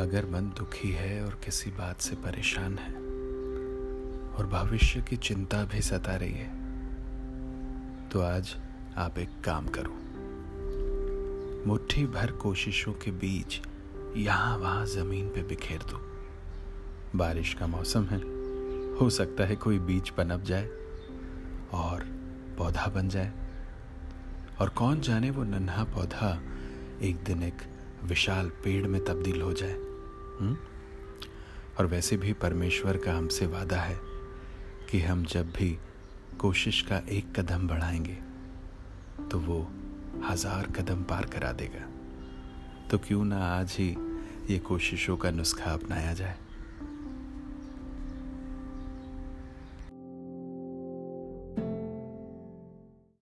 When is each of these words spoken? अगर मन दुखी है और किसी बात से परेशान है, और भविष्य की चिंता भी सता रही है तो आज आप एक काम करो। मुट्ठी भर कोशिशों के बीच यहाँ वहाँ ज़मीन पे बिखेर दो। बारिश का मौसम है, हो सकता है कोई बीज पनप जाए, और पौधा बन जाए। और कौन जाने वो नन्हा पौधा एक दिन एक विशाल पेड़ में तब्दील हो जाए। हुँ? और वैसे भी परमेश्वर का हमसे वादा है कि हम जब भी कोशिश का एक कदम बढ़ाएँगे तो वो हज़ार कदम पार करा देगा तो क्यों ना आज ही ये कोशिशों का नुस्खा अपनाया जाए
अगर 0.00 0.26
मन 0.26 0.52
दुखी 0.58 0.90
है 0.90 1.24
और 1.24 1.32
किसी 1.44 1.70
बात 1.70 2.00
से 2.00 2.16
परेशान 2.16 2.76
है, 2.78 2.92
और 4.30 4.46
भविष्य 4.46 5.00
की 5.00 5.16
चिंता 5.16 5.62
भी 5.64 5.80
सता 5.82 6.14
रही 6.16 6.32
है 6.32 6.50
तो 8.08 8.20
आज 8.20 8.54
आप 8.96 9.18
एक 9.18 9.30
काम 9.44 9.66
करो। 9.68 9.96
मुट्ठी 11.66 12.04
भर 12.06 12.32
कोशिशों 12.32 12.92
के 12.94 13.10
बीच 13.10 13.60
यहाँ 14.16 14.56
वहाँ 14.58 14.86
ज़मीन 14.86 15.28
पे 15.28 15.42
बिखेर 15.42 15.82
दो। 15.82 16.00
बारिश 17.16 17.54
का 17.54 17.66
मौसम 17.66 18.04
है, 18.04 18.20
हो 18.96 19.10
सकता 19.10 19.46
है 19.46 19.56
कोई 19.56 19.78
बीज 19.80 20.10
पनप 20.10 20.44
जाए, 20.44 20.68
और 21.72 22.04
पौधा 22.58 22.86
बन 22.86 23.08
जाए। 23.08 23.32
और 24.60 24.68
कौन 24.68 25.00
जाने 25.00 25.30
वो 25.30 25.44
नन्हा 25.44 25.84
पौधा 25.86 26.30
एक 27.02 27.22
दिन 27.24 27.42
एक 27.42 27.62
विशाल 28.04 28.48
पेड़ 28.64 28.86
में 28.86 29.04
तब्दील 29.04 29.42
हो 29.42 29.52
जाए। 29.52 29.76
हुँ? 30.40 30.56
और 31.78 31.86
वैसे 31.86 32.16
भी 32.16 32.32
परमेश्वर 32.32 32.96
का 32.96 33.12
हमसे 33.12 33.46
वादा 33.46 33.76
है 33.76 33.98
कि 34.90 35.00
हम 35.00 35.24
जब 35.24 35.50
भी 35.50 35.78
कोशिश 36.38 36.82
का 36.82 37.02
एक 37.08 37.40
कदम 37.40 37.68
बढ़ाएँगे 37.68 38.18
तो 39.30 39.38
वो 39.38 39.60
हज़ार 40.24 40.66
कदम 40.66 41.02
पार 41.02 41.26
करा 41.26 41.52
देगा 41.52 41.86
तो 42.90 42.98
क्यों 42.98 43.24
ना 43.24 43.44
आज 43.44 43.76
ही 43.78 43.96
ये 44.50 44.58
कोशिशों 44.58 45.16
का 45.16 45.30
नुस्खा 45.30 45.70
अपनाया 45.70 46.12
जाए 46.12 46.36